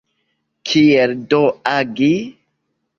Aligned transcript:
Kiel 0.69 1.15
do 1.35 1.43
agi? 1.77 2.13